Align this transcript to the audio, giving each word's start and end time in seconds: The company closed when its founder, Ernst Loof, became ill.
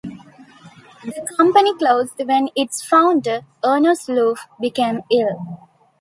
The 1.03 1.31
company 1.37 1.77
closed 1.77 2.19
when 2.25 2.49
its 2.55 2.81
founder, 2.83 3.41
Ernst 3.63 4.09
Loof, 4.09 4.47
became 4.59 5.01
ill. 5.11 5.59